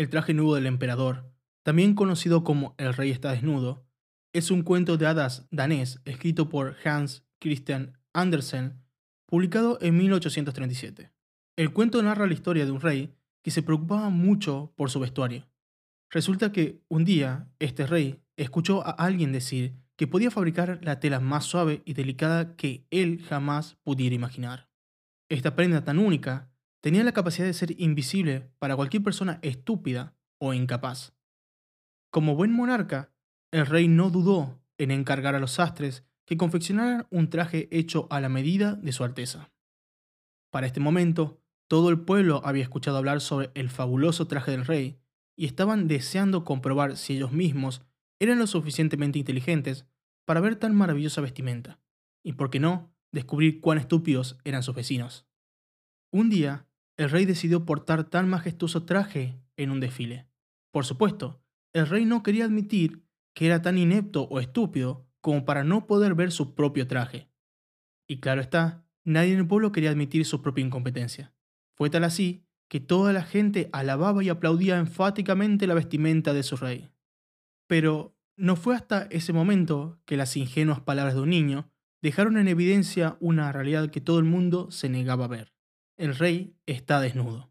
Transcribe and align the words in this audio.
El 0.00 0.08
traje 0.08 0.32
nudo 0.32 0.54
del 0.54 0.64
emperador, 0.64 1.30
también 1.62 1.94
conocido 1.94 2.42
como 2.42 2.74
El 2.78 2.94
rey 2.94 3.10
está 3.10 3.32
desnudo, 3.32 3.86
es 4.32 4.50
un 4.50 4.62
cuento 4.62 4.96
de 4.96 5.06
hadas 5.06 5.46
danés 5.50 6.00
escrito 6.06 6.48
por 6.48 6.74
Hans 6.82 7.26
Christian 7.38 7.98
Andersen, 8.14 8.80
publicado 9.26 9.76
en 9.82 9.98
1837. 9.98 11.12
El 11.54 11.74
cuento 11.74 12.02
narra 12.02 12.26
la 12.26 12.32
historia 12.32 12.64
de 12.64 12.70
un 12.70 12.80
rey 12.80 13.14
que 13.42 13.50
se 13.50 13.62
preocupaba 13.62 14.08
mucho 14.08 14.72
por 14.74 14.90
su 14.90 15.00
vestuario. 15.00 15.50
Resulta 16.08 16.50
que 16.50 16.80
un 16.88 17.04
día 17.04 17.52
este 17.58 17.86
rey 17.86 18.22
escuchó 18.38 18.82
a 18.86 18.92
alguien 18.92 19.32
decir 19.32 19.74
que 19.96 20.06
podía 20.06 20.30
fabricar 20.30 20.78
la 20.82 20.98
tela 20.98 21.20
más 21.20 21.44
suave 21.44 21.82
y 21.84 21.92
delicada 21.92 22.56
que 22.56 22.86
él 22.90 23.22
jamás 23.28 23.76
pudiera 23.82 24.14
imaginar. 24.14 24.70
Esta 25.28 25.54
prenda 25.54 25.84
tan 25.84 25.98
única 25.98 26.49
tenía 26.80 27.04
la 27.04 27.12
capacidad 27.12 27.46
de 27.46 27.54
ser 27.54 27.80
invisible 27.80 28.50
para 28.58 28.76
cualquier 28.76 29.02
persona 29.02 29.38
estúpida 29.42 30.16
o 30.38 30.54
incapaz. 30.54 31.14
Como 32.10 32.34
buen 32.34 32.52
monarca, 32.52 33.12
el 33.52 33.66
rey 33.66 33.88
no 33.88 34.10
dudó 34.10 34.60
en 34.78 34.90
encargar 34.90 35.34
a 35.34 35.40
los 35.40 35.52
sastres 35.52 36.04
que 36.26 36.36
confeccionaran 36.36 37.06
un 37.10 37.28
traje 37.28 37.68
hecho 37.70 38.06
a 38.10 38.20
la 38.20 38.28
medida 38.28 38.74
de 38.74 38.92
su 38.92 39.04
Alteza. 39.04 39.52
Para 40.50 40.66
este 40.66 40.80
momento, 40.80 41.42
todo 41.68 41.90
el 41.90 42.00
pueblo 42.00 42.40
había 42.44 42.62
escuchado 42.62 42.96
hablar 42.96 43.20
sobre 43.20 43.50
el 43.54 43.70
fabuloso 43.70 44.26
traje 44.26 44.50
del 44.50 44.66
rey 44.66 44.98
y 45.36 45.46
estaban 45.46 45.88
deseando 45.88 46.44
comprobar 46.44 46.96
si 46.96 47.16
ellos 47.16 47.32
mismos 47.32 47.82
eran 48.20 48.38
lo 48.38 48.46
suficientemente 48.46 49.18
inteligentes 49.18 49.86
para 50.26 50.40
ver 50.40 50.56
tan 50.56 50.74
maravillosa 50.74 51.20
vestimenta, 51.20 51.80
y 52.22 52.34
por 52.34 52.50
qué 52.50 52.60
no, 52.60 52.94
descubrir 53.12 53.60
cuán 53.60 53.78
estúpidos 53.78 54.38
eran 54.44 54.62
sus 54.62 54.74
vecinos. 54.74 55.26
Un 56.12 56.28
día, 56.28 56.66
el 57.00 57.08
rey 57.08 57.24
decidió 57.24 57.64
portar 57.64 58.04
tan 58.04 58.28
majestuoso 58.28 58.84
traje 58.84 59.40
en 59.56 59.70
un 59.70 59.80
desfile. 59.80 60.28
Por 60.70 60.84
supuesto, 60.84 61.42
el 61.72 61.86
rey 61.86 62.04
no 62.04 62.22
quería 62.22 62.44
admitir 62.44 63.06
que 63.34 63.46
era 63.46 63.62
tan 63.62 63.78
inepto 63.78 64.24
o 64.24 64.38
estúpido 64.38 65.08
como 65.22 65.46
para 65.46 65.64
no 65.64 65.86
poder 65.86 66.14
ver 66.14 66.30
su 66.30 66.54
propio 66.54 66.86
traje. 66.86 67.30
Y 68.06 68.20
claro 68.20 68.42
está, 68.42 68.84
nadie 69.02 69.32
en 69.32 69.38
el 69.38 69.46
pueblo 69.46 69.72
quería 69.72 69.88
admitir 69.88 70.26
su 70.26 70.42
propia 70.42 70.62
incompetencia. 70.62 71.32
Fue 71.74 71.88
tal 71.88 72.04
así 72.04 72.44
que 72.68 72.80
toda 72.80 73.14
la 73.14 73.22
gente 73.22 73.70
alababa 73.72 74.22
y 74.22 74.28
aplaudía 74.28 74.76
enfáticamente 74.76 75.66
la 75.66 75.72
vestimenta 75.72 76.34
de 76.34 76.42
su 76.42 76.58
rey. 76.58 76.90
Pero 77.66 78.14
no 78.36 78.56
fue 78.56 78.76
hasta 78.76 79.04
ese 79.04 79.32
momento 79.32 80.02
que 80.04 80.18
las 80.18 80.36
ingenuas 80.36 80.80
palabras 80.80 81.14
de 81.14 81.22
un 81.22 81.30
niño 81.30 81.70
dejaron 82.02 82.36
en 82.36 82.48
evidencia 82.48 83.16
una 83.20 83.52
realidad 83.52 83.90
que 83.90 84.02
todo 84.02 84.18
el 84.18 84.26
mundo 84.26 84.70
se 84.70 84.90
negaba 84.90 85.24
a 85.24 85.28
ver 85.28 85.59
el 86.00 86.16
rey 86.16 86.54
está 86.64 86.98
desnudo. 86.98 87.50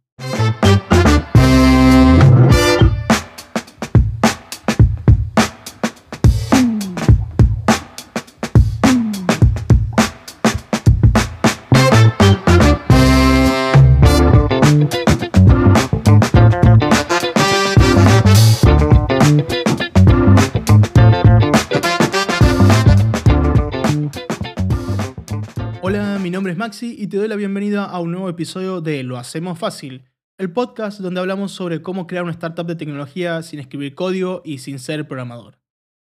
Maxi 26.60 26.94
y 27.00 27.08
te 27.08 27.16
doy 27.16 27.30
la 27.30 27.38
bienvenida 27.38 27.86
a 27.86 28.02
un 28.02 28.12
nuevo 28.12 28.28
episodio 28.28 28.82
de 28.82 29.02
Lo 29.04 29.18
Hacemos 29.18 29.58
Fácil, 29.58 30.04
el 30.38 30.52
podcast 30.52 31.00
donde 31.00 31.22
hablamos 31.22 31.54
sobre 31.54 31.82
cómo 31.82 32.06
crear 32.06 32.26
una 32.26 32.34
startup 32.34 32.66
de 32.66 32.76
tecnología 32.76 33.42
sin 33.44 33.62
escribir 33.62 33.96
código 33.96 34.42
y 34.44 34.58
sin 34.58 34.78
ser 34.78 35.08
programador. 35.08 35.58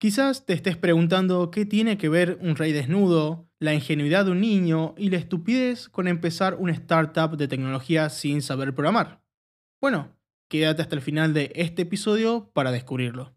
Quizás 0.01 0.47
te 0.47 0.55
estés 0.55 0.77
preguntando 0.77 1.53
qué 1.53 1.67
tiene 1.67 1.99
que 1.99 2.09
ver 2.09 2.37
un 2.43 2.57
rey 2.57 2.73
desnudo, 2.73 3.49
la 3.61 3.75
ingenuidad 3.75 4.25
de 4.25 4.33
un 4.33 4.41
niño 4.41 4.97
y 4.99 5.11
la 5.11 5.19
estupidez 5.19 5.89
con 5.89 6.09
empezar 6.09 6.57
una 6.57 6.73
startup 6.73 7.37
de 7.37 7.47
tecnología 7.47 8.11
sin 8.11 8.43
saber 8.43 8.75
programar. 8.75 9.23
Bueno, 9.81 10.17
quédate 10.49 10.83
hasta 10.83 10.97
el 10.97 11.01
final 11.01 11.33
de 11.33 11.53
este 11.55 11.83
episodio 11.83 12.51
para 12.53 12.73
descubrirlo. 12.73 13.37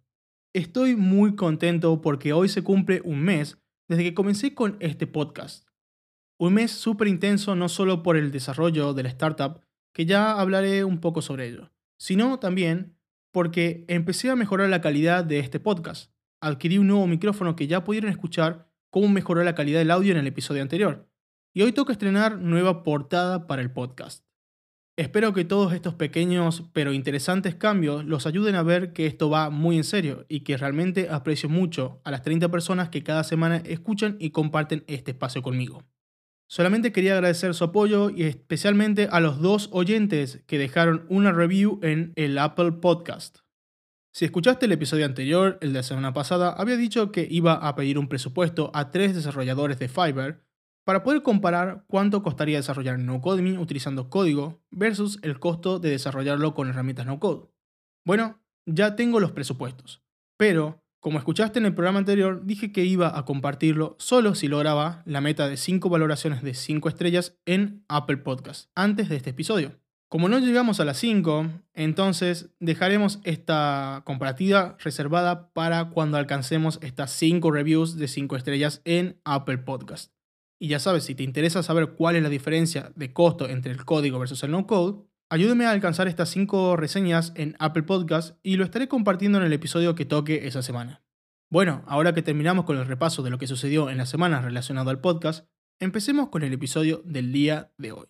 Estoy 0.51 0.95
muy 0.95 1.35
contento 1.35 2.01
porque 2.01 2.33
hoy 2.33 2.49
se 2.49 2.63
cumple 2.63 3.03
un 3.05 3.21
mes 3.21 3.59
desde 3.87 4.03
que 4.03 4.15
comencé 4.15 4.55
con 4.55 4.77
este 4.79 5.05
podcast. 5.05 5.67
Un 6.43 6.55
mes 6.55 6.73
súper 6.73 7.07
intenso 7.07 7.55
no 7.55 7.69
solo 7.69 8.03
por 8.03 8.17
el 8.17 8.29
desarrollo 8.29 8.93
de 8.93 9.03
la 9.03 9.07
startup, 9.07 9.61
que 9.93 10.05
ya 10.05 10.37
hablaré 10.37 10.83
un 10.83 10.99
poco 10.99 11.21
sobre 11.21 11.47
ello, 11.47 11.71
sino 11.95 12.37
también 12.37 12.97
porque 13.31 13.85
empecé 13.87 14.29
a 14.29 14.35
mejorar 14.35 14.67
la 14.67 14.81
calidad 14.81 15.23
de 15.23 15.39
este 15.39 15.61
podcast. 15.61 16.11
Adquirí 16.41 16.79
un 16.79 16.87
nuevo 16.87 17.07
micrófono 17.07 17.55
que 17.55 17.67
ya 17.67 17.85
pudieron 17.85 18.11
escuchar 18.11 18.69
cómo 18.89 19.07
mejoró 19.07 19.41
la 19.45 19.55
calidad 19.55 19.79
del 19.79 19.91
audio 19.91 20.11
en 20.11 20.17
el 20.17 20.27
episodio 20.27 20.61
anterior. 20.61 21.09
Y 21.53 21.61
hoy 21.61 21.71
toca 21.71 21.93
estrenar 21.93 22.37
nueva 22.37 22.83
portada 22.83 23.47
para 23.47 23.61
el 23.61 23.71
podcast. 23.71 24.25
Espero 24.97 25.31
que 25.31 25.45
todos 25.45 25.71
estos 25.71 25.93
pequeños 25.93 26.65
pero 26.73 26.91
interesantes 26.91 27.55
cambios 27.55 28.03
los 28.03 28.27
ayuden 28.27 28.55
a 28.55 28.63
ver 28.63 28.91
que 28.91 29.05
esto 29.05 29.29
va 29.29 29.49
muy 29.49 29.77
en 29.77 29.85
serio 29.85 30.25
y 30.27 30.41
que 30.41 30.57
realmente 30.57 31.07
aprecio 31.09 31.47
mucho 31.47 32.01
a 32.03 32.11
las 32.11 32.21
30 32.21 32.51
personas 32.51 32.89
que 32.89 33.01
cada 33.01 33.23
semana 33.23 33.63
escuchan 33.63 34.17
y 34.19 34.31
comparten 34.31 34.83
este 34.87 35.11
espacio 35.11 35.41
conmigo. 35.41 35.85
Solamente 36.53 36.91
quería 36.91 37.13
agradecer 37.13 37.55
su 37.55 37.63
apoyo 37.63 38.11
y 38.11 38.25
especialmente 38.25 39.07
a 39.11 39.19
los 39.19 39.41
dos 39.41 39.69
oyentes 39.71 40.43
que 40.45 40.59
dejaron 40.59 41.07
una 41.09 41.31
review 41.31 41.79
en 41.81 42.13
el 42.15 42.37
Apple 42.37 42.73
Podcast. 42.73 43.39
Si 44.13 44.25
escuchaste 44.25 44.67
el 44.67 44.71
episodio 44.71 45.07
anterior, 45.07 45.57
el 45.61 45.73
de 45.73 45.79
la 45.79 45.83
semana 45.83 46.13
pasada, 46.13 46.51
había 46.51 46.77
dicho 46.77 47.11
que 47.11 47.27
iba 47.27 47.53
a 47.53 47.73
pedir 47.73 47.97
un 47.97 48.07
presupuesto 48.07 48.69
a 48.75 48.91
tres 48.91 49.15
desarrolladores 49.15 49.79
de 49.79 49.87
Fiverr 49.87 50.45
para 50.85 51.01
poder 51.01 51.23
comparar 51.23 51.85
cuánto 51.87 52.21
costaría 52.21 52.57
desarrollar 52.57 52.99
NoCoding 52.99 53.57
utilizando 53.57 54.11
código 54.11 54.61
versus 54.69 55.17
el 55.23 55.39
costo 55.39 55.79
de 55.79 55.89
desarrollarlo 55.89 56.53
con 56.53 56.69
herramientas 56.69 57.07
no-code. 57.07 57.49
Bueno, 58.05 58.43
ya 58.67 58.95
tengo 58.95 59.19
los 59.19 59.31
presupuestos, 59.31 60.03
pero 60.37 60.82
como 61.03 61.17
escuchaste 61.17 61.59
en 61.59 61.65
el 61.65 61.75
programa 61.75 61.99
anterior, 61.99 62.45
dije 62.45 62.71
que 62.71 62.85
iba 62.85 63.17
a 63.19 63.25
compartirlo 63.25 63.97
solo 63.99 64.35
si 64.35 64.47
lograba 64.47 65.03
la 65.05 65.19
meta 65.19 65.49
de 65.49 65.57
5 65.57 65.89
valoraciones 65.89 66.41
de 66.43 66.53
5 66.53 66.87
estrellas 66.87 67.35
en 67.45 67.83
Apple 67.89 68.15
Podcast 68.15 68.69
antes 68.73 69.09
de 69.09 69.17
este 69.17 69.31
episodio. 69.31 69.73
Como 70.07 70.29
no 70.29 70.39
llegamos 70.39 70.79
a 70.79 70.85
las 70.85 70.97
5, 70.99 71.49
entonces 71.73 72.51
dejaremos 72.61 73.19
esta 73.25 74.03
comparativa 74.05 74.77
reservada 74.79 75.51
para 75.51 75.89
cuando 75.89 76.15
alcancemos 76.15 76.79
estas 76.81 77.11
5 77.11 77.51
reviews 77.51 77.97
de 77.97 78.07
5 78.07 78.37
estrellas 78.37 78.81
en 78.85 79.19
Apple 79.25 79.57
Podcast. 79.57 80.13
Y 80.57 80.69
ya 80.69 80.79
sabes, 80.79 81.03
si 81.03 81.15
te 81.15 81.23
interesa 81.23 81.63
saber 81.63 81.95
cuál 81.97 82.15
es 82.15 82.23
la 82.23 82.29
diferencia 82.29 82.93
de 82.95 83.11
costo 83.11 83.49
entre 83.49 83.73
el 83.73 83.83
código 83.83 84.19
versus 84.19 84.41
el 84.43 84.51
no 84.51 84.65
code, 84.65 85.03
Ayúdeme 85.33 85.65
a 85.65 85.71
alcanzar 85.71 86.07
estas 86.07 86.29
5 86.29 86.77
reseñas 86.77 87.33
en 87.35 87.55
Apple 87.57 87.81
Podcast 87.81 88.37
y 88.43 88.55
lo 88.55 88.63
estaré 88.63 88.87
compartiendo 88.87 89.39
en 89.39 89.43
el 89.43 89.53
episodio 89.53 89.95
que 89.95 90.05
toque 90.05 90.45
esa 90.45 90.61
semana. 90.61 91.01
Bueno, 91.49 91.83
ahora 91.87 92.13
que 92.13 92.21
terminamos 92.21 92.65
con 92.65 92.77
el 92.77 92.85
repaso 92.85 93.23
de 93.23 93.31
lo 93.31 93.39
que 93.39 93.47
sucedió 93.47 93.89
en 93.89 93.97
la 93.97 94.05
semana 94.05 94.41
relacionado 94.41 94.91
al 94.91 95.01
podcast, 95.01 95.49
empecemos 95.79 96.29
con 96.29 96.43
el 96.43 96.53
episodio 96.53 97.01
del 97.03 97.31
día 97.33 97.73
de 97.79 97.93
hoy. 97.93 98.05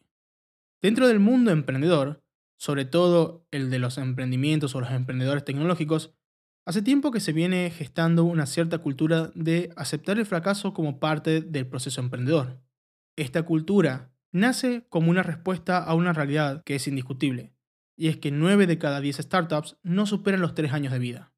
Dentro 0.82 1.08
del 1.08 1.22
mundo 1.22 1.52
emprendedor, 1.52 2.26
sobre 2.58 2.84
todo 2.84 3.48
el 3.52 3.70
de 3.70 3.80
los 3.80 3.98
emprendimientos 3.98 4.76
o 4.76 4.82
los 4.82 4.92
emprendedores 4.92 5.46
tecnológicos, 5.46 6.14
hace 6.66 6.82
tiempo 6.82 7.12
que 7.12 7.22
se 7.22 7.32
viene 7.32 7.72
gestando 7.72 8.26
una 8.26 8.48
cierta 8.48 8.80
cultura 8.80 9.32
de 9.34 9.72
aceptar 9.78 10.20
el 10.20 10.26
fracaso 10.26 10.74
como 10.74 11.00
parte 11.00 11.40
del 11.40 11.68
proceso 11.68 12.02
emprendedor. 12.02 12.60
Esta 13.16 13.44
cultura 13.44 14.13
nace 14.34 14.86
como 14.90 15.10
una 15.10 15.24
respuesta 15.24 15.78
a 15.78 15.94
una 15.94 16.12
realidad 16.12 16.64
que 16.66 16.76
es 16.76 16.88
indiscutible, 16.88 17.54
y 17.96 18.10
es 18.10 18.18
que 18.18 18.32
9 18.32 18.68
de 18.68 18.78
cada 18.78 19.00
10 19.00 19.18
startups 19.18 19.78
no 19.84 20.06
superan 20.06 20.42
los 20.42 20.56
3 20.56 20.74
años 20.74 20.92
de 20.92 21.00
vida. 21.00 21.34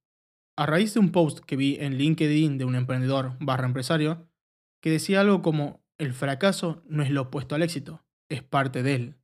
A 0.56 0.66
raíz 0.66 0.94
de 0.94 1.02
un 1.02 1.12
post 1.12 1.40
que 1.40 1.58
vi 1.58 1.78
en 1.80 1.98
LinkedIn 1.98 2.58
de 2.58 2.66
un 2.66 2.76
emprendedor 2.76 3.36
barra 3.40 3.68
empresario, 3.68 4.30
que 4.82 4.90
decía 4.90 5.22
algo 5.22 5.42
como, 5.42 5.84
el 5.98 6.14
fracaso 6.14 6.84
no 6.88 7.04
es 7.04 7.12
lo 7.12 7.24
opuesto 7.24 7.56
al 7.56 7.62
éxito, 7.62 8.06
es 8.30 8.42
parte 8.42 8.82
de 8.82 8.96
él. 8.96 9.16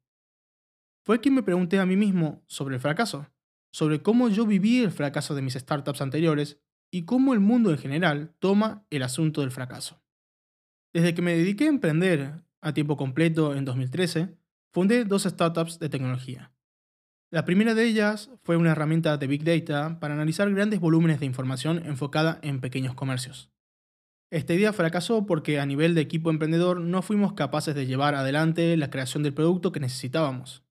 Fue 1.03 1.21
que 1.21 1.31
me 1.31 1.43
pregunté 1.43 1.79
a 1.79 1.85
mí 1.85 1.95
mismo 1.95 2.43
sobre 2.47 2.75
el 2.75 2.81
fracaso, 2.81 3.27
sobre 3.71 4.01
cómo 4.01 4.27
yo 4.29 4.45
viví 4.45 4.79
el 4.79 4.91
fracaso 4.91 5.33
de 5.33 5.41
mis 5.41 5.53
startups 5.53 6.01
anteriores 6.01 6.59
y 6.91 7.05
cómo 7.05 7.33
el 7.33 7.39
mundo 7.39 7.71
en 7.71 7.77
general 7.77 8.35
toma 8.39 8.85
el 8.89 9.03
asunto 9.03 9.41
del 9.41 9.51
fracaso. 9.51 10.03
Desde 10.93 11.13
que 11.13 11.21
me 11.21 11.35
dediqué 11.35 11.65
a 11.65 11.69
emprender 11.69 12.43
a 12.61 12.73
tiempo 12.73 12.97
completo 12.97 13.55
en 13.55 13.65
2013, 13.65 14.37
fundé 14.71 15.05
dos 15.05 15.23
startups 15.23 15.79
de 15.79 15.89
tecnología. 15.89 16.51
La 17.31 17.45
primera 17.45 17.73
de 17.73 17.85
ellas 17.85 18.29
fue 18.43 18.57
una 18.57 18.71
herramienta 18.71 19.17
de 19.17 19.27
Big 19.27 19.43
Data 19.43 19.99
para 19.99 20.13
analizar 20.13 20.51
grandes 20.53 20.79
volúmenes 20.79 21.19
de 21.19 21.25
información 21.25 21.81
enfocada 21.85 22.39
en 22.41 22.59
pequeños 22.59 22.93
comercios. 22.93 23.51
Esta 24.31 24.53
idea 24.53 24.73
fracasó 24.73 25.25
porque 25.25 25.59
a 25.59 25.65
nivel 25.65 25.95
de 25.95 26.01
equipo 26.01 26.29
emprendedor 26.29 26.79
no 26.79 27.01
fuimos 27.01 27.33
capaces 27.33 27.75
de 27.75 27.85
llevar 27.85 28.15
adelante 28.15 28.75
la 28.77 28.89
creación 28.89 29.23
del 29.23 29.33
producto 29.33 29.71
que 29.71 29.81
necesitábamos. 29.81 30.63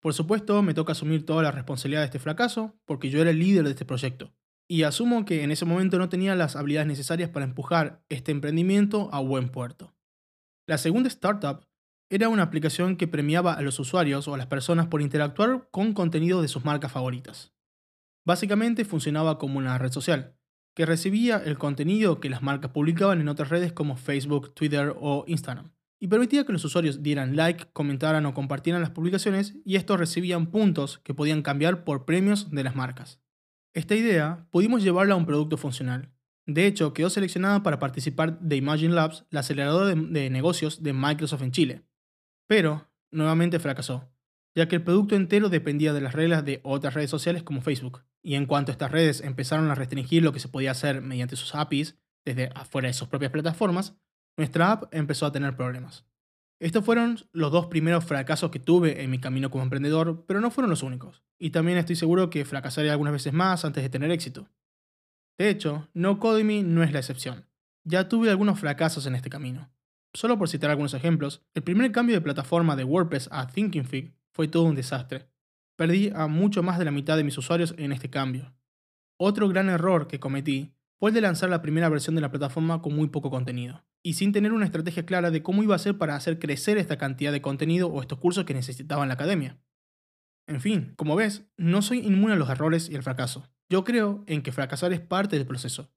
Por 0.00 0.14
supuesto, 0.14 0.62
me 0.62 0.72
toca 0.72 0.92
asumir 0.92 1.26
toda 1.26 1.42
la 1.42 1.50
responsabilidad 1.50 2.00
de 2.00 2.06
este 2.06 2.18
fracaso, 2.18 2.74
porque 2.86 3.10
yo 3.10 3.20
era 3.20 3.30
el 3.30 3.38
líder 3.38 3.64
de 3.64 3.70
este 3.70 3.84
proyecto. 3.84 4.32
Y 4.66 4.84
asumo 4.84 5.26
que 5.26 5.42
en 5.42 5.50
ese 5.50 5.66
momento 5.66 5.98
no 5.98 6.08
tenía 6.08 6.34
las 6.34 6.56
habilidades 6.56 6.88
necesarias 6.88 7.28
para 7.28 7.44
empujar 7.44 8.02
este 8.08 8.32
emprendimiento 8.32 9.10
a 9.12 9.20
buen 9.20 9.50
puerto. 9.50 9.94
La 10.70 10.78
segunda 10.78 11.08
startup 11.08 11.66
era 12.10 12.28
una 12.28 12.44
aplicación 12.44 12.94
que 12.94 13.08
premiaba 13.08 13.54
a 13.54 13.60
los 13.60 13.80
usuarios 13.80 14.28
o 14.28 14.34
a 14.34 14.38
las 14.38 14.46
personas 14.46 14.86
por 14.86 15.02
interactuar 15.02 15.66
con 15.72 15.94
contenido 15.94 16.42
de 16.42 16.46
sus 16.46 16.64
marcas 16.64 16.92
favoritas. 16.92 17.52
Básicamente 18.24 18.84
funcionaba 18.84 19.36
como 19.36 19.58
una 19.58 19.78
red 19.78 19.90
social, 19.90 20.36
que 20.76 20.86
recibía 20.86 21.38
el 21.38 21.58
contenido 21.58 22.20
que 22.20 22.30
las 22.30 22.42
marcas 22.42 22.70
publicaban 22.70 23.20
en 23.20 23.26
otras 23.26 23.48
redes 23.48 23.72
como 23.72 23.96
Facebook, 23.96 24.54
Twitter 24.54 24.94
o 24.96 25.24
Instagram 25.26 25.72
y 25.98 26.06
permitía 26.06 26.46
que 26.46 26.52
los 26.52 26.64
usuarios 26.64 27.02
dieran 27.02 27.34
like, 27.34 27.66
comentaran 27.72 28.24
o 28.26 28.32
compartieran 28.32 28.80
las 28.80 28.90
publicaciones 28.90 29.56
y 29.64 29.74
estos 29.74 29.98
recibían 29.98 30.52
puntos 30.52 30.98
que 30.98 31.14
podían 31.14 31.42
cambiar 31.42 31.82
por 31.82 32.04
premios 32.04 32.52
de 32.52 32.62
las 32.62 32.76
marcas. 32.76 33.20
Esta 33.74 33.96
idea 33.96 34.46
pudimos 34.52 34.84
llevarla 34.84 35.14
a 35.14 35.16
un 35.16 35.26
producto 35.26 35.56
funcional. 35.56 36.12
De 36.52 36.66
hecho, 36.66 36.92
quedó 36.92 37.10
seleccionada 37.10 37.62
para 37.62 37.78
participar 37.78 38.40
de 38.40 38.56
Imagine 38.56 38.92
Labs, 38.92 39.24
la 39.30 39.40
aceleradora 39.40 39.94
de, 39.94 40.30
negocios 40.30 40.82
de 40.82 40.92
Microsoft 40.92 41.42
en 41.42 41.52
Chile. 41.52 41.82
Pero, 42.48 42.90
nuevamente 43.12 43.60
fracasó, 43.60 44.10
ya 44.56 44.66
que 44.66 44.74
el 44.74 44.82
producto 44.82 45.14
entero 45.14 45.48
dependía 45.48 45.92
de 45.92 46.00
las 46.00 46.12
reglas 46.12 46.44
de 46.44 46.60
otras 46.64 46.94
redes 46.94 47.08
sociales 47.08 47.44
como 47.44 47.62
Facebook. 47.62 48.02
Y 48.20 48.34
en 48.34 48.46
cuanto 48.46 48.72
estas 48.72 48.90
redes 48.90 49.20
empezaron 49.20 49.70
a 49.70 49.76
restringir 49.76 50.24
lo 50.24 50.32
que 50.32 50.40
se 50.40 50.48
podía 50.48 50.72
hacer 50.72 51.02
mediante 51.02 51.36
sus 51.36 51.54
APIs 51.54 51.96
desde 52.24 52.50
afuera 52.56 52.88
de 52.88 52.94
sus 52.94 53.06
propias 53.06 53.30
plataformas, 53.30 53.96
nuestra 54.36 54.72
app 54.72 54.92
empezó 54.92 55.26
a 55.26 55.32
tener 55.32 55.54
problemas. 55.54 56.04
Estos 56.58 56.84
fueron 56.84 57.20
los 57.32 57.52
dos 57.52 57.68
primeros 57.68 58.04
fracasos 58.04 58.50
que 58.50 58.58
tuve 58.58 59.04
en 59.04 59.10
mi 59.10 59.20
camino 59.20 59.52
como 59.52 59.62
emprendedor, 59.62 60.24
pero 60.26 60.40
no 60.40 60.50
fueron 60.50 60.70
los 60.70 60.82
únicos. 60.82 61.22
Y 61.38 61.50
también 61.50 61.78
estoy 61.78 61.94
seguro 61.94 62.28
que 62.28 62.44
fracasaré 62.44 62.90
algunas 62.90 63.12
veces 63.12 63.32
más 63.32 63.64
antes 63.64 63.84
de 63.84 63.88
tener 63.88 64.10
éxito. 64.10 64.48
De 65.40 65.48
hecho, 65.48 65.88
No 65.94 66.18
Codemy 66.18 66.62
no 66.62 66.82
es 66.82 66.92
la 66.92 66.98
excepción. 66.98 67.46
Ya 67.82 68.10
tuve 68.10 68.28
algunos 68.28 68.60
fracasos 68.60 69.06
en 69.06 69.14
este 69.14 69.30
camino. 69.30 69.72
Solo 70.12 70.36
por 70.36 70.50
citar 70.50 70.68
algunos 70.68 70.92
ejemplos, 70.92 71.40
el 71.54 71.62
primer 71.62 71.92
cambio 71.92 72.14
de 72.14 72.20
plataforma 72.20 72.76
de 72.76 72.84
WordPress 72.84 73.30
a 73.32 73.46
Thinking 73.46 73.86
fue 74.32 74.48
todo 74.48 74.64
un 74.64 74.74
desastre. 74.74 75.30
Perdí 75.76 76.12
a 76.14 76.26
mucho 76.26 76.62
más 76.62 76.78
de 76.78 76.84
la 76.84 76.90
mitad 76.90 77.16
de 77.16 77.24
mis 77.24 77.38
usuarios 77.38 77.74
en 77.78 77.90
este 77.90 78.10
cambio. 78.10 78.52
Otro 79.16 79.48
gran 79.48 79.70
error 79.70 80.08
que 80.08 80.20
cometí 80.20 80.74
fue 80.98 81.08
el 81.08 81.14
de 81.14 81.22
lanzar 81.22 81.48
la 81.48 81.62
primera 81.62 81.88
versión 81.88 82.14
de 82.16 82.20
la 82.20 82.30
plataforma 82.30 82.82
con 82.82 82.94
muy 82.94 83.08
poco 83.08 83.30
contenido, 83.30 83.82
y 84.02 84.12
sin 84.12 84.32
tener 84.32 84.52
una 84.52 84.66
estrategia 84.66 85.06
clara 85.06 85.30
de 85.30 85.42
cómo 85.42 85.62
iba 85.62 85.74
a 85.74 85.78
ser 85.78 85.96
para 85.96 86.16
hacer 86.16 86.38
crecer 86.38 86.76
esta 86.76 86.98
cantidad 86.98 87.32
de 87.32 87.40
contenido 87.40 87.88
o 87.88 88.02
estos 88.02 88.18
cursos 88.18 88.44
que 88.44 88.52
necesitaba 88.52 89.04
en 89.04 89.08
la 89.08 89.14
academia. 89.14 89.58
En 90.46 90.60
fin, 90.60 90.92
como 90.96 91.16
ves, 91.16 91.46
no 91.56 91.80
soy 91.80 92.00
inmune 92.00 92.34
a 92.34 92.36
los 92.36 92.50
errores 92.50 92.90
y 92.90 92.94
el 92.94 93.02
fracaso. 93.02 93.48
Yo 93.70 93.84
creo 93.84 94.24
en 94.26 94.42
que 94.42 94.50
fracasar 94.50 94.92
es 94.92 95.00
parte 95.00 95.36
del 95.36 95.46
proceso. 95.46 95.92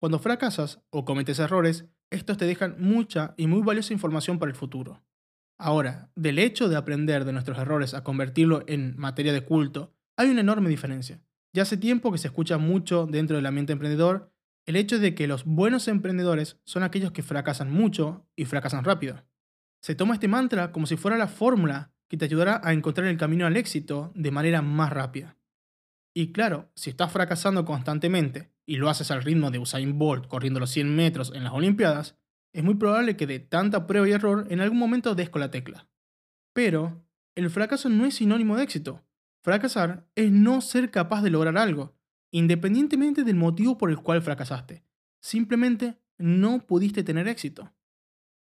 Cuando 0.00 0.18
fracasas 0.18 0.80
o 0.88 1.04
cometes 1.04 1.38
errores, 1.38 1.84
estos 2.08 2.38
te 2.38 2.46
dejan 2.46 2.76
mucha 2.78 3.34
y 3.36 3.46
muy 3.46 3.60
valiosa 3.60 3.92
información 3.92 4.38
para 4.38 4.50
el 4.50 4.56
futuro. 4.56 5.02
Ahora, 5.58 6.10
del 6.16 6.38
hecho 6.38 6.70
de 6.70 6.76
aprender 6.76 7.26
de 7.26 7.32
nuestros 7.32 7.58
errores 7.58 7.92
a 7.92 8.02
convertirlo 8.02 8.64
en 8.66 8.96
materia 8.96 9.34
de 9.34 9.44
culto, 9.44 9.94
hay 10.16 10.30
una 10.30 10.40
enorme 10.40 10.70
diferencia. 10.70 11.20
Ya 11.52 11.64
hace 11.64 11.76
tiempo 11.76 12.10
que 12.10 12.16
se 12.16 12.28
escucha 12.28 12.56
mucho 12.56 13.06
dentro 13.06 13.36
del 13.36 13.44
ambiente 13.44 13.74
emprendedor 13.74 14.32
el 14.66 14.76
hecho 14.76 14.98
de 14.98 15.14
que 15.14 15.26
los 15.26 15.44
buenos 15.44 15.88
emprendedores 15.88 16.58
son 16.64 16.82
aquellos 16.82 17.12
que 17.12 17.22
fracasan 17.22 17.70
mucho 17.70 18.26
y 18.34 18.46
fracasan 18.46 18.84
rápido. 18.84 19.24
Se 19.82 19.94
toma 19.94 20.14
este 20.14 20.28
mantra 20.28 20.72
como 20.72 20.86
si 20.86 20.96
fuera 20.96 21.18
la 21.18 21.28
fórmula 21.28 21.92
que 22.08 22.16
te 22.16 22.24
ayudará 22.24 22.60
a 22.64 22.72
encontrar 22.72 23.08
el 23.08 23.18
camino 23.18 23.46
al 23.46 23.56
éxito 23.56 24.12
de 24.14 24.30
manera 24.30 24.62
más 24.62 24.90
rápida. 24.90 25.36
Y 26.14 26.32
claro, 26.32 26.70
si 26.74 26.90
estás 26.90 27.12
fracasando 27.12 27.64
constantemente 27.64 28.52
y 28.66 28.76
lo 28.76 28.88
haces 28.88 29.10
al 29.10 29.22
ritmo 29.22 29.50
de 29.50 29.58
Usain 29.58 29.98
Bolt 29.98 30.26
corriendo 30.26 30.60
los 30.60 30.70
100 30.70 30.94
metros 30.94 31.32
en 31.34 31.44
las 31.44 31.52
Olimpiadas, 31.52 32.16
es 32.52 32.64
muy 32.64 32.74
probable 32.74 33.16
que 33.16 33.26
de 33.26 33.38
tanta 33.38 33.86
prueba 33.86 34.08
y 34.08 34.12
error 34.12 34.46
en 34.50 34.60
algún 34.60 34.78
momento 34.78 35.14
des 35.14 35.30
con 35.30 35.40
la 35.40 35.50
tecla. 35.50 35.88
Pero 36.52 37.06
el 37.36 37.48
fracaso 37.50 37.88
no 37.88 38.06
es 38.06 38.16
sinónimo 38.16 38.56
de 38.56 38.64
éxito. 38.64 39.04
Fracasar 39.42 40.08
es 40.16 40.32
no 40.32 40.60
ser 40.60 40.90
capaz 40.90 41.22
de 41.22 41.30
lograr 41.30 41.56
algo, 41.56 41.94
independientemente 42.32 43.22
del 43.22 43.36
motivo 43.36 43.78
por 43.78 43.90
el 43.90 43.98
cual 43.98 44.20
fracasaste. 44.20 44.84
Simplemente 45.22 46.00
no 46.18 46.66
pudiste 46.66 47.04
tener 47.04 47.28
éxito. 47.28 47.72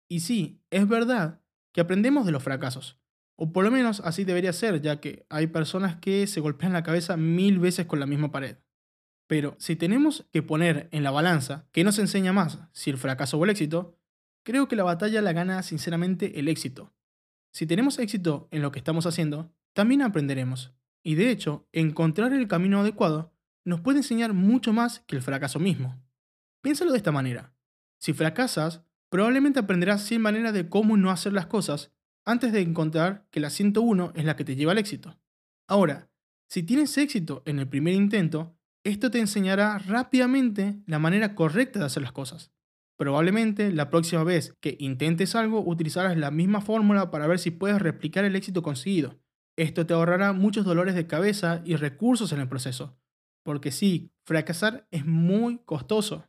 Y 0.08 0.20
sí, 0.20 0.62
es 0.70 0.88
verdad 0.88 1.42
que 1.74 1.82
aprendemos 1.82 2.26
de 2.26 2.32
los 2.32 2.44
fracasos, 2.44 3.00
o 3.36 3.52
por 3.52 3.64
lo 3.64 3.72
menos 3.72 4.02
así 4.02 4.24
debería 4.24 4.54
ser, 4.54 4.82
ya 4.82 5.00
que 5.00 5.26
hay 5.30 5.48
personas 5.48 5.98
que 5.98 6.26
se 6.28 6.40
golpean 6.40 6.74
la 6.74 6.84
cabeza 6.84 7.18
mil 7.18 7.60
veces 7.60 7.86
con 7.86 8.00
la 8.00 8.06
misma 8.06 8.32
pared. 8.32 8.58
Pero 9.28 9.56
si 9.60 9.76
tenemos 9.76 10.26
que 10.32 10.44
poner 10.44 10.88
en 10.92 11.04
la 11.04 11.12
balanza 11.12 11.68
qué 11.72 11.84
nos 11.84 12.00
enseña 12.00 12.32
más, 12.32 12.60
si 12.72 12.92
el 12.92 12.98
fracaso 12.98 13.38
o 13.38 13.44
el 13.44 13.50
éxito, 13.50 13.98
creo 14.44 14.68
que 14.68 14.76
la 14.76 14.84
batalla 14.84 15.22
la 15.22 15.34
gana 15.34 15.64
sinceramente 15.64 16.40
el 16.40 16.48
éxito. 16.48 16.94
Si 17.52 17.66
tenemos 17.66 18.00
éxito 18.00 18.48
en 18.52 18.62
lo 18.62 18.72
que 18.72 18.80
estamos 18.80 19.06
haciendo, 19.06 19.52
también 19.74 20.02
aprenderemos. 20.02 20.74
Y 21.04 21.16
de 21.16 21.32
hecho, 21.32 21.68
encontrar 21.72 22.34
el 22.34 22.48
camino 22.48 22.80
adecuado 22.80 23.34
nos 23.64 23.82
puede 23.82 24.00
enseñar 24.00 24.34
mucho 24.34 24.74
más 24.74 25.00
que 25.08 25.16
el 25.16 25.22
fracaso 25.22 25.60
mismo. 25.60 26.00
Piénsalo 26.62 26.92
de 26.92 26.98
esta 26.98 27.12
manera. 27.12 27.54
Si 28.00 28.14
fracasas, 28.14 28.84
probablemente 29.10 29.60
aprenderás 29.60 30.04
100 30.04 30.22
maneras 30.22 30.54
de 30.54 30.70
cómo 30.70 30.98
no 30.98 31.10
hacer 31.10 31.34
las 31.34 31.48
cosas 31.48 31.95
antes 32.26 32.52
de 32.52 32.62
encontrar 32.62 33.28
que 33.32 33.40
la 33.40 33.50
101 33.50 34.14
es 34.16 34.26
la 34.26 34.36
que 34.36 34.44
te 34.44 34.56
lleva 34.56 34.72
al 34.72 34.78
éxito. 34.78 35.18
Ahora, 35.68 36.10
si 36.50 36.64
tienes 36.64 36.98
éxito 36.98 37.44
en 37.46 37.60
el 37.60 37.68
primer 37.68 37.94
intento, 37.94 38.58
esto 38.84 39.10
te 39.10 39.20
enseñará 39.20 39.78
rápidamente 39.80 40.80
la 40.86 41.00
manera 41.00 41.36
correcta 41.36 41.80
de 41.80 41.86
hacer 41.86 42.04
las 42.04 42.12
cosas. 42.12 42.52
Probablemente 42.98 43.72
la 43.72 43.90
próxima 43.90 44.24
vez 44.24 44.54
que 44.62 44.78
intentes 44.80 45.36
algo 45.36 45.60
utilizarás 45.66 46.18
la 46.18 46.32
misma 46.32 46.62
fórmula 46.62 47.12
para 47.12 47.28
ver 47.28 47.40
si 47.40 47.52
puedes 47.52 47.82
replicar 47.82 48.26
el 48.26 48.36
éxito 48.36 48.62
conseguido. 48.62 49.20
Esto 49.58 49.86
te 49.86 49.94
ahorrará 49.94 50.34
muchos 50.34 50.66
dolores 50.66 50.96
de 50.96 51.08
cabeza 51.08 51.62
y 51.66 51.76
recursos 51.76 52.32
en 52.32 52.40
el 52.40 52.48
proceso, 52.48 52.98
porque 53.44 53.72
sí, 53.72 54.12
fracasar 54.26 54.88
es 54.92 55.06
muy 55.06 55.60
costoso. 55.66 56.28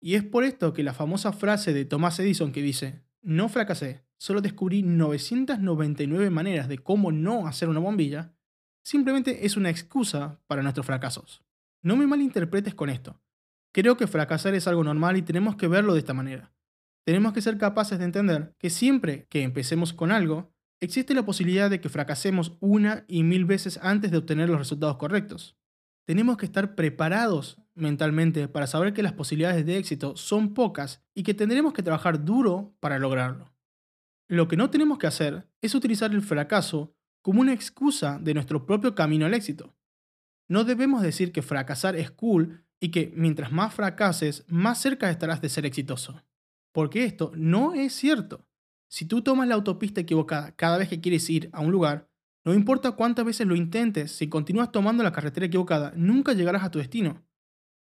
Y 0.00 0.14
es 0.14 0.24
por 0.24 0.44
esto 0.44 0.72
que 0.72 0.82
la 0.82 0.94
famosa 0.94 1.32
frase 1.32 1.72
de 1.72 1.84
Thomas 1.84 2.18
Edison 2.18 2.52
que 2.52 2.62
dice, 2.62 3.02
no 3.22 3.48
fracasé, 3.48 4.04
solo 4.18 4.40
descubrí 4.40 4.82
999 4.82 6.30
maneras 6.30 6.68
de 6.68 6.78
cómo 6.78 7.12
no 7.12 7.46
hacer 7.46 7.68
una 7.68 7.80
bombilla, 7.80 8.34
simplemente 8.82 9.46
es 9.46 9.56
una 9.56 9.70
excusa 9.70 10.40
para 10.46 10.62
nuestros 10.62 10.86
fracasos. 10.86 11.42
No 11.82 11.96
me 11.96 12.06
malinterpretes 12.06 12.74
con 12.74 12.90
esto. 12.90 13.20
Creo 13.72 13.96
que 13.96 14.06
fracasar 14.06 14.54
es 14.54 14.66
algo 14.66 14.84
normal 14.84 15.16
y 15.16 15.22
tenemos 15.22 15.56
que 15.56 15.68
verlo 15.68 15.94
de 15.94 16.00
esta 16.00 16.14
manera. 16.14 16.52
Tenemos 17.04 17.32
que 17.32 17.42
ser 17.42 17.58
capaces 17.58 17.98
de 17.98 18.04
entender 18.04 18.54
que 18.58 18.70
siempre 18.70 19.26
que 19.28 19.42
empecemos 19.42 19.92
con 19.92 20.10
algo, 20.10 20.52
existe 20.80 21.14
la 21.14 21.26
posibilidad 21.26 21.68
de 21.68 21.80
que 21.80 21.88
fracasemos 21.88 22.56
una 22.60 23.04
y 23.08 23.22
mil 23.22 23.44
veces 23.44 23.78
antes 23.82 24.10
de 24.10 24.18
obtener 24.18 24.48
los 24.48 24.58
resultados 24.58 24.96
correctos 24.96 25.56
tenemos 26.04 26.36
que 26.36 26.46
estar 26.46 26.74
preparados 26.74 27.58
mentalmente 27.74 28.46
para 28.48 28.66
saber 28.66 28.92
que 28.92 29.02
las 29.02 29.12
posibilidades 29.12 29.64
de 29.66 29.78
éxito 29.78 30.16
son 30.16 30.54
pocas 30.54 31.02
y 31.14 31.22
que 31.22 31.34
tendremos 31.34 31.72
que 31.72 31.82
trabajar 31.82 32.24
duro 32.24 32.74
para 32.80 32.98
lograrlo. 32.98 33.53
Lo 34.28 34.48
que 34.48 34.56
no 34.56 34.70
tenemos 34.70 34.98
que 34.98 35.06
hacer 35.06 35.48
es 35.60 35.74
utilizar 35.74 36.12
el 36.12 36.22
fracaso 36.22 36.94
como 37.22 37.40
una 37.40 37.52
excusa 37.52 38.18
de 38.20 38.34
nuestro 38.34 38.66
propio 38.66 38.94
camino 38.94 39.26
al 39.26 39.34
éxito. 39.34 39.74
No 40.48 40.64
debemos 40.64 41.02
decir 41.02 41.32
que 41.32 41.42
fracasar 41.42 41.96
es 41.96 42.10
cool 42.10 42.64
y 42.80 42.90
que 42.90 43.12
mientras 43.16 43.52
más 43.52 43.74
fracases, 43.74 44.44
más 44.48 44.80
cerca 44.80 45.10
estarás 45.10 45.40
de 45.40 45.48
ser 45.48 45.64
exitoso. 45.66 46.22
Porque 46.72 47.04
esto 47.04 47.32
no 47.34 47.74
es 47.74 47.94
cierto. 47.94 48.46
Si 48.90 49.06
tú 49.06 49.22
tomas 49.22 49.48
la 49.48 49.54
autopista 49.54 50.00
equivocada 50.00 50.52
cada 50.52 50.78
vez 50.78 50.88
que 50.88 51.00
quieres 51.00 51.28
ir 51.30 51.48
a 51.52 51.60
un 51.60 51.72
lugar, 51.72 52.10
no 52.44 52.52
importa 52.52 52.92
cuántas 52.92 53.24
veces 53.24 53.46
lo 53.46 53.56
intentes, 53.56 54.12
si 54.12 54.28
continúas 54.28 54.70
tomando 54.70 55.02
la 55.02 55.12
carretera 55.12 55.46
equivocada, 55.46 55.92
nunca 55.96 56.34
llegarás 56.34 56.62
a 56.62 56.70
tu 56.70 56.78
destino. 56.78 57.24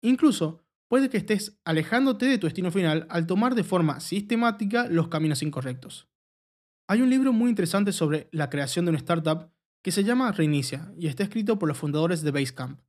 Incluso, 0.02 0.64
puede 0.88 1.10
que 1.10 1.18
estés 1.18 1.60
alejándote 1.66 2.26
de 2.26 2.38
tu 2.38 2.48
destino 2.48 2.72
final 2.72 3.06
al 3.10 3.28
tomar 3.28 3.54
de 3.56 3.64
forma 3.64 4.00
sistemática 4.00 4.88
los 4.88 5.10
caminos 5.10 5.42
incorrectos. 5.42 6.08
Hay 6.88 7.02
un 7.02 7.10
libro 7.10 7.34
muy 7.34 7.50
interesante 7.50 7.92
sobre 7.92 8.30
la 8.32 8.50
creación 8.52 8.86
de 8.86 8.90
una 8.90 9.00
startup 9.00 9.52
que 9.84 9.92
se 9.92 10.04
llama 10.04 10.32
Reinicia 10.32 10.94
y 10.98 11.08
está 11.08 11.24
escrito 11.24 11.58
por 11.58 11.68
los 11.68 11.78
fundadores 11.78 12.22
de 12.22 12.30
Basecamp. 12.30 12.80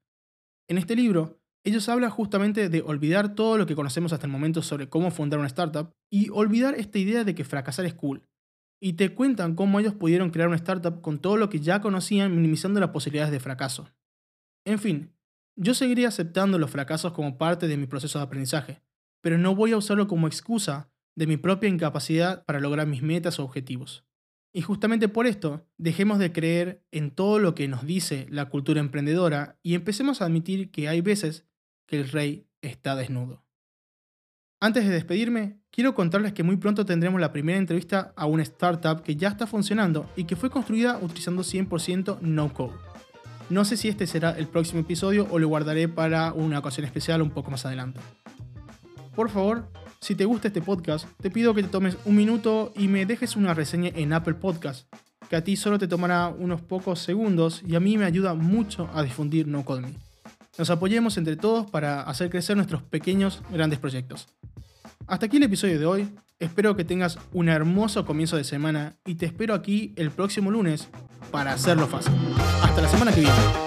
En 0.69 0.77
este 0.77 0.95
libro, 0.95 1.41
ellos 1.65 1.89
hablan 1.89 2.11
justamente 2.11 2.69
de 2.69 2.83
olvidar 2.83 3.35
todo 3.35 3.57
lo 3.57 3.65
que 3.65 3.75
conocemos 3.75 4.13
hasta 4.13 4.27
el 4.27 4.33
momento 4.33 4.61
sobre 4.61 4.91
cómo 4.91 5.11
fundar 5.11 5.39
una 5.39 5.49
startup 5.49 5.95
y 6.11 6.29
olvidar 6.29 6.75
esta 6.75 6.99
idea 6.99 7.25
de 7.25 7.35
que 7.35 7.45
fracasar 7.45 7.87
es 7.87 7.95
cool 7.95 8.23
y 8.83 8.95
te 8.95 9.15
cuentan 9.15 9.55
cómo 9.55 9.81
ellos 9.81 9.95
pudieron 9.95 10.29
crear 10.29 10.49
una 10.49 10.59
startup 10.59 11.01
con 11.01 11.19
todo 11.19 11.39
lo 11.39 11.49
que 11.49 11.61
ya 11.61 11.81
conocían, 11.81 12.37
minimizando 12.37 12.81
las 12.81 12.91
posibilidades 12.91 13.33
de 13.33 13.41
fracaso. 13.41 13.89
En 14.67 14.79
fin, 14.79 15.15
yo 15.57 15.73
seguiría 15.73 16.09
aceptando 16.09 16.59
los 16.59 16.71
fracasos 16.71 17.13
como 17.13 17.39
parte 17.39 17.67
de 17.67 17.79
mi 17.79 17.87
proceso 17.87 18.19
de 18.19 18.25
aprendizaje, 18.25 18.83
pero 19.23 19.39
no 19.39 19.55
voy 19.55 19.73
a 19.73 19.79
usarlo 19.79 20.07
como 20.07 20.27
excusa 20.27 20.91
de 21.17 21.27
mi 21.27 21.37
propia 21.37 21.69
incapacidad 21.69 22.45
para 22.45 22.61
lograr 22.61 22.87
mis 22.87 23.03
metas 23.03 23.41
o 23.41 23.45
objetivos. 23.45 24.05
Y 24.53 24.63
justamente 24.63 25.09
por 25.09 25.27
esto, 25.27 25.67
dejemos 25.77 26.19
de 26.19 26.33
creer 26.33 26.83
en 26.91 27.11
todo 27.11 27.39
lo 27.39 27.55
que 27.55 27.69
nos 27.69 27.85
dice 27.85 28.27
la 28.31 28.49
cultura 28.49 28.81
emprendedora 28.81 29.59
y 29.63 29.75
empecemos 29.75 30.23
a 30.23 30.27
admitir 30.27 30.71
que 30.71 30.89
hay 30.89 31.01
veces 31.01 31.47
que 31.87 31.99
el 31.99 32.09
rey 32.09 32.47
está 32.63 32.97
desnudo. 32.97 33.45
Antes 34.61 34.87
de 34.87 34.91
despedirme, 34.91 35.61
quiero 35.71 35.95
contarles 35.95 36.33
que 36.33 36.43
muy 36.43 36.57
pronto 36.57 36.87
tendremos 36.87 37.21
la 37.21 37.33
primera 37.33 37.59
entrevista 37.59 38.15
a 38.17 38.25
una 38.25 38.43
startup 38.43 39.03
que 39.03 39.17
ya 39.17 39.29
está 39.29 39.47
funcionando 39.47 40.09
y 40.17 40.25
que 40.25 40.37
fue 40.37 40.49
construida 40.49 40.99
utilizando 41.03 41.43
100% 41.43 42.21
no 42.23 42.55
code. 42.55 42.73
No 43.51 43.65
sé 43.67 43.77
si 43.77 43.89
este 43.89 44.07
será 44.07 44.31
el 44.31 44.49
próximo 44.49 44.81
episodio 44.81 45.29
o 45.31 45.39
lo 45.39 45.49
guardaré 45.49 45.89
para 45.89 46.33
una 46.33 46.59
ocasión 46.59 46.87
especial 46.87 47.21
un 47.21 47.31
poco 47.31 47.51
más 47.51 47.67
adelante. 47.67 48.01
Por 49.15 49.29
favor, 49.29 49.71
si 50.07 50.15
te 50.15 50.25
gusta 50.25 50.47
este 50.47 50.63
podcast, 50.63 51.05
te 51.21 51.33
pido 51.33 51.53
que 51.53 51.65
te 51.65 51.69
tomes 51.69 51.97
un 52.05 52.15
minuto 52.15 52.73
y 52.77 52.87
me 52.87 53.07
dejes 53.07 53.35
una 53.35 53.55
reseña 53.55 53.91
en 53.93 54.13
Apple 54.13 54.35
Podcast, 54.35 54.87
que 55.29 55.35
a 55.35 55.43
ti 55.43 55.57
solo 55.57 55.81
te 55.81 55.89
tomará 55.89 56.29
unos 56.29 56.61
pocos 56.61 57.01
segundos 57.01 57.61
y 57.67 57.75
a 57.75 57.81
mí 57.81 57.99
me 57.99 58.05
ayuda 58.05 58.35
mucho 58.35 58.89
a 58.95 59.03
difundir 59.03 59.49
No 59.49 59.65
Call 59.65 59.83
Me. 59.83 59.95
Nos 60.59 60.71
apoyemos 60.71 61.17
entre 61.17 61.35
todos 61.35 61.69
para 61.69 62.03
hacer 62.03 62.31
crecer 62.31 62.55
nuestros 62.55 62.85
pequeños, 62.85 63.43
grandes 63.51 63.81
proyectos. 63.81 64.29
Hasta 65.09 65.27
aquí 65.27 65.39
el 65.39 65.43
episodio 65.43 65.77
de 65.77 65.87
hoy. 65.87 66.09
Espero 66.39 66.77
que 66.77 66.85
tengas 66.85 67.19
un 67.33 67.49
hermoso 67.49 68.07
comienzo 68.07 68.37
de 68.37 68.45
semana 68.45 68.95
y 69.05 69.17
te 69.17 69.27
espero 69.27 69.55
aquí 69.55 69.93
el 69.97 70.13
próximo 70.13 70.53
lunes 70.53 70.87
para 71.33 71.53
hacerlo 71.53 71.89
fácil. 71.89 72.15
Hasta 72.63 72.81
la 72.81 72.89
semana 72.89 73.13
que 73.13 73.23
viene. 73.23 73.66